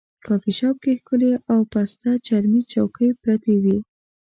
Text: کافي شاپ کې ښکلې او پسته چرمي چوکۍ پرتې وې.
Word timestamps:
کافي 0.25 0.51
شاپ 0.59 0.75
کې 0.83 0.91
ښکلې 0.99 1.31
او 1.51 1.59
پسته 1.71 2.09
چرمي 2.27 2.61
چوکۍ 2.71 3.09
پرتې 3.21 3.55
وې. 3.63 3.77